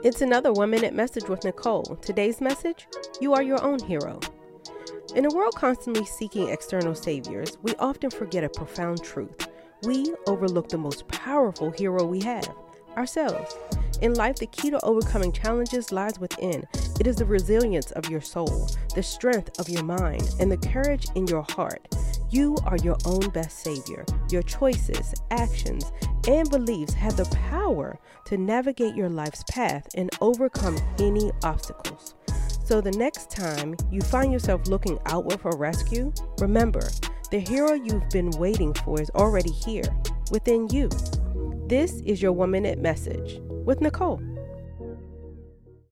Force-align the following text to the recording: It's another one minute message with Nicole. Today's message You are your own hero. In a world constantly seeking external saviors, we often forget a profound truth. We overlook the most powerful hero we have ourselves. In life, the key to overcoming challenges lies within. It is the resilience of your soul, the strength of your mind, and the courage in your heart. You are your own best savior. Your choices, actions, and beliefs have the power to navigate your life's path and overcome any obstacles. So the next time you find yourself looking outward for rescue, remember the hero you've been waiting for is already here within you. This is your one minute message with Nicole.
It's 0.00 0.20
another 0.20 0.52
one 0.52 0.70
minute 0.70 0.94
message 0.94 1.28
with 1.28 1.44
Nicole. 1.44 1.96
Today's 2.02 2.40
message 2.40 2.88
You 3.20 3.34
are 3.34 3.42
your 3.42 3.62
own 3.62 3.78
hero. 3.78 4.18
In 5.14 5.26
a 5.26 5.28
world 5.28 5.54
constantly 5.54 6.04
seeking 6.04 6.48
external 6.48 6.94
saviors, 6.94 7.56
we 7.62 7.74
often 7.76 8.10
forget 8.10 8.42
a 8.42 8.48
profound 8.48 9.04
truth. 9.04 9.46
We 9.84 10.12
overlook 10.26 10.68
the 10.68 10.78
most 10.78 11.06
powerful 11.06 11.70
hero 11.70 12.04
we 12.04 12.20
have 12.22 12.52
ourselves. 12.96 13.54
In 14.00 14.14
life, 14.14 14.36
the 14.36 14.46
key 14.46 14.70
to 14.70 14.84
overcoming 14.84 15.30
challenges 15.30 15.92
lies 15.92 16.18
within. 16.18 16.66
It 16.98 17.06
is 17.06 17.16
the 17.16 17.24
resilience 17.24 17.92
of 17.92 18.10
your 18.10 18.20
soul, 18.20 18.68
the 18.96 19.02
strength 19.02 19.60
of 19.60 19.68
your 19.68 19.84
mind, 19.84 20.34
and 20.40 20.50
the 20.50 20.68
courage 20.68 21.06
in 21.14 21.28
your 21.28 21.46
heart. 21.50 21.86
You 22.30 22.56
are 22.64 22.78
your 22.78 22.96
own 23.04 23.28
best 23.30 23.60
savior. 23.60 24.04
Your 24.30 24.42
choices, 24.42 25.14
actions, 25.30 25.92
and 26.26 26.48
beliefs 26.50 26.94
have 26.94 27.16
the 27.16 27.24
power 27.50 27.98
to 28.26 28.36
navigate 28.36 28.94
your 28.94 29.08
life's 29.08 29.44
path 29.50 29.86
and 29.94 30.10
overcome 30.20 30.78
any 30.98 31.30
obstacles. 31.42 32.14
So 32.64 32.80
the 32.80 32.92
next 32.92 33.30
time 33.30 33.76
you 33.90 34.00
find 34.00 34.32
yourself 34.32 34.66
looking 34.66 34.98
outward 35.06 35.40
for 35.40 35.56
rescue, 35.56 36.12
remember 36.38 36.88
the 37.30 37.40
hero 37.40 37.72
you've 37.72 38.08
been 38.10 38.30
waiting 38.32 38.72
for 38.74 39.00
is 39.00 39.10
already 39.10 39.50
here 39.50 39.84
within 40.30 40.68
you. 40.68 40.88
This 41.66 42.00
is 42.00 42.22
your 42.22 42.32
one 42.32 42.50
minute 42.50 42.78
message 42.78 43.40
with 43.64 43.80
Nicole. 43.80 44.20